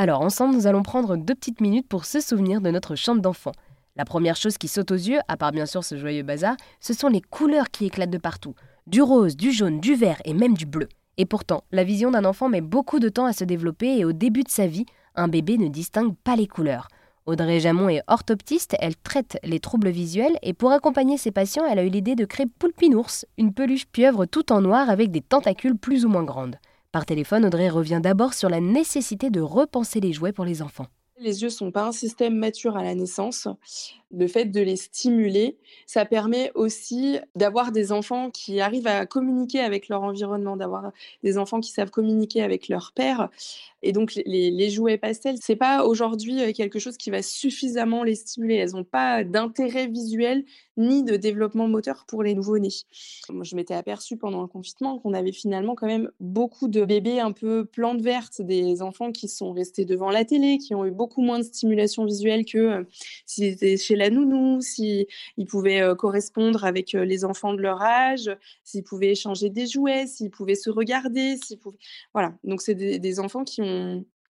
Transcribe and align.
Alors 0.00 0.20
ensemble, 0.20 0.54
nous 0.54 0.68
allons 0.68 0.84
prendre 0.84 1.16
deux 1.16 1.34
petites 1.34 1.60
minutes 1.60 1.88
pour 1.88 2.04
se 2.04 2.20
souvenir 2.20 2.60
de 2.60 2.70
notre 2.70 2.94
chambre 2.94 3.20
d'enfant. 3.20 3.50
La 3.96 4.04
première 4.04 4.36
chose 4.36 4.56
qui 4.56 4.68
saute 4.68 4.92
aux 4.92 4.94
yeux, 4.94 5.18
à 5.26 5.36
part 5.36 5.50
bien 5.50 5.66
sûr 5.66 5.82
ce 5.82 5.98
joyeux 5.98 6.22
bazar, 6.22 6.54
ce 6.78 6.94
sont 6.94 7.08
les 7.08 7.20
couleurs 7.20 7.68
qui 7.72 7.86
éclatent 7.86 8.08
de 8.08 8.16
partout. 8.16 8.54
Du 8.86 9.02
rose, 9.02 9.36
du 9.36 9.50
jaune, 9.50 9.80
du 9.80 9.96
vert 9.96 10.20
et 10.24 10.34
même 10.34 10.56
du 10.56 10.66
bleu. 10.66 10.88
Et 11.16 11.26
pourtant, 11.26 11.64
la 11.72 11.82
vision 11.82 12.12
d'un 12.12 12.24
enfant 12.24 12.48
met 12.48 12.60
beaucoup 12.60 13.00
de 13.00 13.08
temps 13.08 13.26
à 13.26 13.32
se 13.32 13.42
développer 13.42 13.98
et 13.98 14.04
au 14.04 14.12
début 14.12 14.44
de 14.44 14.50
sa 14.50 14.68
vie, 14.68 14.86
un 15.16 15.26
bébé 15.26 15.58
ne 15.58 15.66
distingue 15.66 16.14
pas 16.22 16.36
les 16.36 16.46
couleurs. 16.46 16.86
Audrey 17.26 17.58
Jamon 17.58 17.88
est 17.88 18.04
orthoptiste, 18.06 18.76
elle 18.78 18.94
traite 18.94 19.36
les 19.42 19.58
troubles 19.58 19.90
visuels 19.90 20.38
et 20.42 20.52
pour 20.52 20.70
accompagner 20.70 21.18
ses 21.18 21.32
patients, 21.32 21.66
elle 21.68 21.80
a 21.80 21.84
eu 21.84 21.90
l'idée 21.90 22.14
de 22.14 22.24
créer 22.24 22.46
Poulpinours, 22.46 23.24
une 23.36 23.52
peluche 23.52 23.86
pieuvre 23.86 24.26
tout 24.26 24.52
en 24.52 24.60
noir 24.60 24.90
avec 24.90 25.10
des 25.10 25.22
tentacules 25.22 25.76
plus 25.76 26.04
ou 26.04 26.08
moins 26.08 26.22
grandes. 26.22 26.54
Par 26.90 27.04
téléphone, 27.04 27.44
Audrey 27.44 27.68
revient 27.68 28.00
d'abord 28.02 28.32
sur 28.32 28.48
la 28.48 28.60
nécessité 28.60 29.28
de 29.28 29.42
repenser 29.42 30.00
les 30.00 30.14
jouets 30.14 30.32
pour 30.32 30.46
les 30.46 30.62
enfants. 30.62 30.86
Les 31.20 31.42
yeux 31.42 31.50
sont 31.50 31.70
pas 31.70 31.84
un 31.84 31.92
système 31.92 32.34
mature 32.34 32.78
à 32.78 32.82
la 32.82 32.94
naissance. 32.94 33.46
Le 34.10 34.26
fait 34.26 34.46
de 34.46 34.60
les 34.60 34.76
stimuler, 34.76 35.58
ça 35.84 36.06
permet 36.06 36.50
aussi 36.54 37.18
d'avoir 37.34 37.72
des 37.72 37.92
enfants 37.92 38.30
qui 38.30 38.60
arrivent 38.60 38.86
à 38.86 39.04
communiquer 39.04 39.60
avec 39.60 39.88
leur 39.88 40.02
environnement, 40.02 40.56
d'avoir 40.56 40.92
des 41.22 41.36
enfants 41.36 41.60
qui 41.60 41.72
savent 41.72 41.90
communiquer 41.90 42.42
avec 42.42 42.68
leur 42.68 42.92
père. 42.94 43.28
Et 43.82 43.92
donc 43.92 44.14
les, 44.26 44.70
jouets 44.70 44.98
pastels, 44.98 45.36
c'est 45.40 45.56
pas 45.56 45.84
aujourd'hui 45.84 46.42
euh, 46.42 46.52
quelque 46.52 46.78
chose 46.78 46.96
qui 46.96 47.10
va 47.10 47.22
suffisamment 47.22 48.02
les 48.02 48.14
stimuler. 48.14 48.56
Elles 48.56 48.72
n'ont 48.72 48.84
pas 48.84 49.24
d'intérêt 49.24 49.86
visuel 49.86 50.44
ni 50.78 51.02
de 51.02 51.16
développement 51.16 51.68
moteur 51.68 52.04
pour 52.06 52.22
les 52.22 52.34
nouveau-nés. 52.34 52.68
Moi, 53.30 53.44
je 53.44 53.56
m'étais 53.56 53.74
aperçue 53.74 54.16
pendant 54.16 54.40
le 54.42 54.46
confinement 54.46 54.98
qu'on 54.98 55.12
avait 55.12 55.32
finalement 55.32 55.74
quand 55.74 55.88
même 55.88 56.10
beaucoup 56.20 56.68
de 56.68 56.84
bébés 56.84 57.18
un 57.18 57.32
peu 57.32 57.64
plantes 57.64 58.00
vertes, 58.00 58.40
des 58.40 58.80
enfants 58.80 59.10
qui 59.10 59.28
sont 59.28 59.52
restés 59.52 59.84
devant 59.84 60.10
la 60.10 60.24
télé, 60.24 60.58
qui 60.58 60.74
ont 60.74 60.86
eu 60.86 60.92
beaucoup 60.92 61.20
moins 61.20 61.40
de 61.40 61.44
stimulation 61.44 62.04
visuelle 62.04 62.44
que 62.44 62.58
euh, 62.58 62.84
s'ils 63.26 63.44
étaient 63.44 63.76
chez 63.76 63.96
la 63.96 64.08
nounou, 64.08 64.60
s'ils 64.60 65.06
pouvaient 65.48 65.82
euh, 65.82 65.96
correspondre 65.96 66.64
avec 66.64 66.94
euh, 66.94 67.04
les 67.04 67.24
enfants 67.24 67.54
de 67.54 67.60
leur 67.60 67.82
âge, 67.82 68.30
s'ils 68.62 68.84
pouvaient 68.84 69.10
échanger 69.10 69.50
des 69.50 69.66
jouets, 69.66 70.06
s'ils 70.06 70.30
pouvaient 70.30 70.54
se 70.54 70.70
regarder. 70.70 71.36
Voilà, 72.14 72.34
donc 72.44 72.62
c'est 72.62 72.74
des, 72.74 73.18
enfants 73.18 73.42
qui 73.42 73.62
ont 73.62 73.67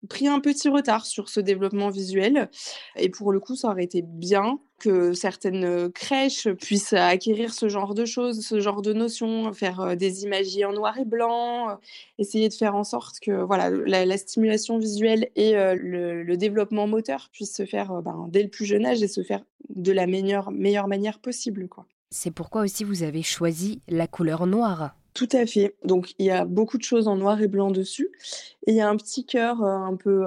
pris 0.09 0.29
un 0.29 0.39
petit 0.39 0.69
retard 0.69 1.07
sur 1.07 1.29
ce 1.29 1.41
développement 1.41 1.91
visuel. 1.91 2.51
Et 2.97 3.09
pour 3.09 3.33
le 3.33 3.41
coup, 3.41 3.57
ça 3.57 3.69
aurait 3.69 3.85
été 3.85 4.03
bien 4.03 4.61
que 4.79 5.13
certaines 5.13 5.91
crèches 5.91 6.49
puissent 6.51 6.93
acquérir 6.93 7.53
ce 7.53 7.69
genre 7.69 7.95
de 7.95 8.05
choses, 8.05 8.47
ce 8.47 8.61
genre 8.61 8.81
de 8.81 8.93
notions, 8.93 9.53
faire 9.53 9.97
des 9.97 10.23
imagiers 10.23 10.65
en 10.65 10.73
noir 10.73 10.97
et 10.99 11.05
blanc, 11.05 11.79
essayer 12.19 12.49
de 12.49 12.55
faire 12.55 12.77
en 12.77 12.85
sorte 12.85 13.19
que 13.19 13.43
voilà, 13.43 13.71
la, 13.71 14.17
stimulation 14.17 14.79
visuelle 14.79 15.31
et 15.35 15.55
le, 15.55 16.37
développement 16.37 16.87
moteur 16.87 17.29
puissent 17.33 17.57
se 17.57 17.67
faire 17.67 18.01
ben, 18.03 18.29
dès 18.31 18.45
le 18.45 18.51
plus 18.51 18.67
jeune 18.67 18.87
âge 18.87 19.03
et 19.03 19.09
se 19.09 19.25
faire 19.25 19.43
de 19.69 19.91
la 19.91 20.07
meilleure, 20.07 20.53
meilleure 20.53 20.87
manière 20.87 21.19
possible. 21.19 21.69
Quoi. 21.69 21.85
C'est 22.11 22.31
pourquoi 22.31 22.63
aussi 22.63 22.85
vous 22.85 23.03
avez 23.03 23.23
choisi 23.23 23.83
la 23.89 24.07
couleur 24.07 24.47
noire. 24.47 24.95
Tout 25.19 25.29
à 25.33 25.47
fait. 25.47 25.75
Donc 25.85 26.15
il 26.21 26.27
y 26.27 26.31
a 26.31 26.45
beaucoup 26.45 26.79
de 26.79 26.85
choses 26.85 27.09
en 27.09 27.17
noir 27.17 27.43
et 27.43 27.49
blanc 27.49 27.73
dessus. 27.73 28.09
Et 28.69 28.71
il 28.71 28.77
y 28.77 28.81
a 28.81 28.89
un 28.89 28.97
petit 28.97 29.27
cœur 29.27 29.65
euh, 29.65 29.75
un 29.75 29.97
peu 29.97 30.25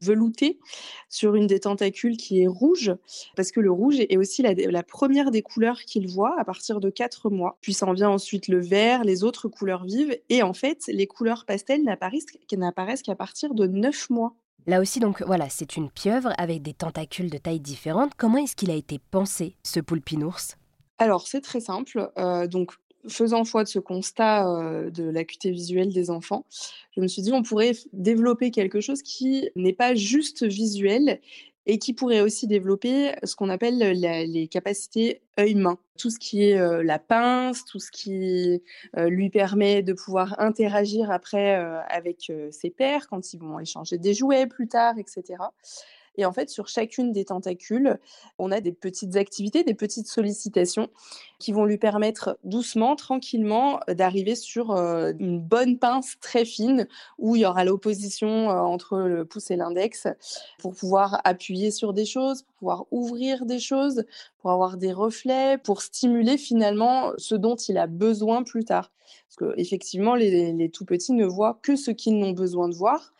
velouté 0.00 0.60
sur 1.08 1.34
une 1.34 1.48
des 1.48 1.58
tentacules 1.58 2.16
qui 2.16 2.40
est 2.40 2.46
rouge, 2.46 2.94
parce 3.34 3.50
que 3.50 3.58
le 3.58 3.72
rouge 3.72 3.96
est 3.98 4.16
aussi 4.16 4.42
la, 4.42 4.82
première 4.84 5.32
des 5.32 5.42
couleurs 5.42 5.80
qu'il 5.80 6.06
voit 6.06 6.38
à 6.38 6.44
partir 6.44 6.78
de 6.78 6.88
4 6.88 7.30
mois. 7.30 7.58
Puis 7.62 7.74
s'en 7.74 7.94
vient 7.94 8.10
ensuite 8.10 8.46
le 8.46 8.60
vert, 8.60 9.02
les 9.02 9.24
autres 9.24 9.48
couleurs 9.48 9.84
vives. 9.84 10.16
Et 10.28 10.44
en 10.44 10.52
fait, 10.52 10.84
les 10.86 11.08
couleurs 11.08 11.44
pastel 11.44 11.82
n'apparaissent 11.82 13.02
qu'à 13.02 13.16
partir 13.16 13.54
de 13.54 13.66
9 13.66 14.08
mois. 14.10 14.36
Là 14.68 14.80
aussi, 14.80 15.00
donc 15.00 15.20
voilà, 15.22 15.48
c'est 15.48 15.76
une 15.76 15.90
pieuvre 15.90 16.32
avec 16.38 16.62
des 16.62 16.74
tentacules 16.74 17.28
de 17.28 17.38
taille 17.38 17.58
différente. 17.58 18.12
Comment 18.16 18.38
est-ce 18.38 18.54
qu'il 18.54 18.70
a 18.70 18.76
été 18.76 19.00
pensé, 19.10 19.56
ce 19.64 19.80
poulpinours 19.80 20.54
alors, 21.02 21.26
c'est 21.26 21.40
très 21.40 21.58
simple. 21.58 22.12
Euh, 22.16 22.46
donc, 22.46 22.74
faisant 23.08 23.44
foi 23.44 23.64
de 23.64 23.68
ce 23.68 23.78
constat 23.78 24.44
de 24.90 25.04
l'acuité 25.04 25.50
visuelle 25.50 25.92
des 25.92 26.10
enfants, 26.10 26.44
je 26.96 27.00
me 27.00 27.08
suis 27.08 27.22
dit 27.22 27.32
on 27.32 27.42
pourrait 27.42 27.72
développer 27.92 28.50
quelque 28.50 28.80
chose 28.80 29.02
qui 29.02 29.48
n'est 29.56 29.72
pas 29.72 29.94
juste 29.94 30.44
visuel 30.44 31.20
et 31.66 31.78
qui 31.78 31.92
pourrait 31.92 32.20
aussi 32.20 32.48
développer 32.48 33.12
ce 33.22 33.36
qu'on 33.36 33.48
appelle 33.48 33.78
les 33.78 34.48
capacités 34.48 35.20
œil-main. 35.38 35.78
Tout 35.96 36.10
ce 36.10 36.18
qui 36.18 36.42
est 36.42 36.82
la 36.82 36.98
pince, 36.98 37.64
tout 37.64 37.78
ce 37.78 37.92
qui 37.92 38.60
lui 38.96 39.30
permet 39.30 39.82
de 39.82 39.92
pouvoir 39.92 40.34
interagir 40.40 41.10
après 41.10 41.54
avec 41.88 42.32
ses 42.50 42.70
pairs 42.70 43.06
quand 43.08 43.32
ils 43.32 43.38
vont 43.38 43.60
échanger 43.60 43.98
des 43.98 44.12
jouets 44.12 44.46
plus 44.46 44.66
tard, 44.66 44.98
etc. 44.98 45.22
Et 46.16 46.26
en 46.26 46.32
fait, 46.32 46.50
sur 46.50 46.68
chacune 46.68 47.12
des 47.12 47.24
tentacules, 47.24 47.98
on 48.38 48.52
a 48.52 48.60
des 48.60 48.72
petites 48.72 49.16
activités, 49.16 49.64
des 49.64 49.74
petites 49.74 50.08
sollicitations 50.08 50.90
qui 51.38 51.52
vont 51.52 51.64
lui 51.64 51.78
permettre 51.78 52.38
doucement, 52.44 52.96
tranquillement, 52.96 53.80
euh, 53.88 53.94
d'arriver 53.94 54.34
sur 54.34 54.72
euh, 54.72 55.12
une 55.18 55.40
bonne 55.40 55.78
pince 55.78 56.16
très 56.20 56.44
fine 56.44 56.86
où 57.18 57.36
il 57.36 57.42
y 57.42 57.46
aura 57.46 57.64
l'opposition 57.64 58.50
euh, 58.50 58.60
entre 58.60 58.98
le 58.98 59.24
pouce 59.24 59.50
et 59.50 59.56
l'index 59.56 60.06
pour 60.58 60.74
pouvoir 60.74 61.20
appuyer 61.24 61.70
sur 61.70 61.92
des 61.92 62.04
choses, 62.04 62.42
pour 62.42 62.54
pouvoir 62.54 62.84
ouvrir 62.90 63.46
des 63.46 63.58
choses, 63.58 64.04
pour 64.38 64.50
avoir 64.50 64.76
des 64.76 64.92
reflets, 64.92 65.58
pour 65.58 65.82
stimuler 65.82 66.36
finalement 66.36 67.12
ce 67.16 67.34
dont 67.34 67.56
il 67.56 67.78
a 67.78 67.86
besoin 67.86 68.42
plus 68.42 68.64
tard. 68.64 68.90
Parce 69.28 69.54
qu'effectivement, 69.54 70.14
les, 70.14 70.52
les 70.52 70.70
tout 70.70 70.84
petits 70.84 71.12
ne 71.12 71.24
voient 71.24 71.58
que 71.62 71.74
ce 71.74 71.90
qu'ils 71.90 72.18
n'ont 72.18 72.32
besoin 72.32 72.68
de 72.68 72.74
voir. 72.74 73.12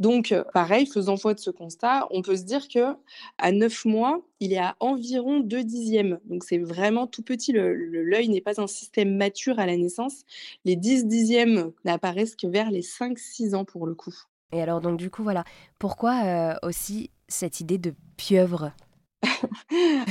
Donc, 0.00 0.34
pareil, 0.54 0.86
faisant 0.86 1.16
foi 1.16 1.34
de 1.34 1.40
ce 1.40 1.50
constat, 1.50 2.08
on 2.10 2.22
peut 2.22 2.36
se 2.36 2.44
dire 2.44 2.68
que 2.68 2.96
à 3.38 3.52
9 3.52 3.84
mois, 3.84 4.22
il 4.40 4.54
est 4.54 4.58
à 4.58 4.74
environ 4.80 5.40
2 5.40 5.62
dixièmes. 5.62 6.18
Donc, 6.24 6.42
c'est 6.42 6.58
vraiment 6.58 7.06
tout 7.06 7.22
petit. 7.22 7.52
L'œil 7.52 8.30
n'est 8.30 8.40
pas 8.40 8.60
un 8.60 8.66
système 8.66 9.14
mature 9.16 9.58
à 9.58 9.66
la 9.66 9.76
naissance. 9.76 10.22
Les 10.64 10.74
10 10.74 11.06
dixièmes 11.06 11.72
n'apparaissent 11.84 12.34
que 12.34 12.46
vers 12.46 12.70
les 12.70 12.82
5-6 12.82 13.54
ans 13.54 13.66
pour 13.66 13.86
le 13.86 13.94
coup. 13.94 14.14
Et 14.52 14.62
alors, 14.62 14.80
donc, 14.80 14.96
du 14.96 15.10
coup, 15.10 15.22
voilà. 15.22 15.44
Pourquoi 15.78 16.58
aussi 16.62 17.10
cette 17.28 17.60
idée 17.60 17.78
de 17.78 17.94
pieuvre? 18.16 18.72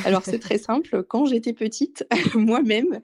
Alors 0.06 0.24
c'est 0.24 0.40
très 0.40 0.58
simple. 0.58 1.04
Quand 1.04 1.26
j'étais 1.26 1.54
petite, 1.54 2.06
moi-même, 2.36 3.00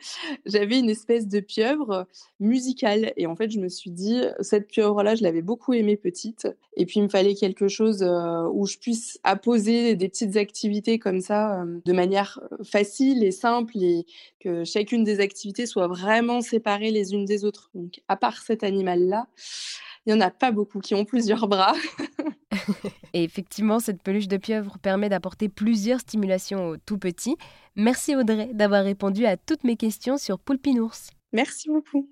j'avais 0.45 0.79
une 0.79 0.89
espèce 0.89 1.27
de 1.27 1.39
pieuvre 1.39 2.07
musicale. 2.39 3.13
Et 3.17 3.27
en 3.27 3.35
fait, 3.35 3.49
je 3.49 3.59
me 3.59 3.69
suis 3.69 3.91
dit, 3.91 4.21
cette 4.41 4.67
pieuvre-là, 4.67 5.15
je 5.15 5.23
l'avais 5.23 5.41
beaucoup 5.41 5.73
aimée 5.73 5.97
petite. 5.97 6.47
Et 6.77 6.85
puis, 6.85 6.99
il 6.99 7.03
me 7.03 7.09
fallait 7.09 7.35
quelque 7.35 7.67
chose 7.67 8.03
euh, 8.03 8.47
où 8.51 8.65
je 8.65 8.77
puisse 8.77 9.19
apposer 9.23 9.95
des 9.95 10.09
petites 10.09 10.37
activités 10.37 10.99
comme 10.99 11.21
ça 11.21 11.61
euh, 11.61 11.79
de 11.85 11.93
manière 11.93 12.39
euh, 12.51 12.63
facile 12.63 13.23
et 13.23 13.31
simple 13.31 13.77
et 13.77 14.05
que 14.39 14.63
chacune 14.63 15.03
des 15.03 15.19
activités 15.19 15.65
soit 15.65 15.87
vraiment 15.87 16.41
séparée 16.41 16.91
les 16.91 17.13
unes 17.13 17.25
des 17.25 17.45
autres. 17.45 17.69
Donc, 17.73 18.01
à 18.07 18.17
part 18.17 18.41
cet 18.41 18.63
animal-là, 18.63 19.27
il 20.05 20.13
n'y 20.13 20.21
en 20.21 20.25
a 20.25 20.31
pas 20.31 20.51
beaucoup 20.51 20.79
qui 20.79 20.93
ont 20.95 21.05
plusieurs 21.05 21.47
bras. 21.47 21.73
Et 23.13 23.23
effectivement, 23.23 23.79
cette 23.79 24.01
peluche 24.01 24.27
de 24.27 24.37
pieuvre 24.37 24.77
permet 24.79 25.09
d'apporter 25.09 25.49
plusieurs 25.49 25.99
stimulations 25.99 26.69
aux 26.69 26.77
tout 26.77 26.97
petits. 26.97 27.35
Merci 27.75 28.15
Audrey 28.15 28.49
d'avoir 28.53 28.83
répondu 28.83 29.25
à 29.25 29.37
toutes 29.37 29.63
mes 29.63 29.75
questions 29.75 30.17
sur 30.17 30.39
Poulpinours. 30.39 31.09
Merci 31.33 31.69
beaucoup. 31.69 32.09